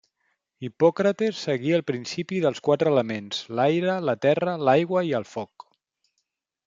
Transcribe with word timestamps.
Hipòcrates 0.67 1.41
seguia 1.47 1.75
el 1.79 1.83
principi 1.91 2.39
dels 2.45 2.63
quatre 2.69 2.91
elements: 2.93 3.43
l'aire, 3.59 3.99
la 4.11 4.17
terra, 4.27 4.57
l'aigua 4.71 5.05
i 5.11 5.15
el 5.21 5.29
foc. 5.35 5.69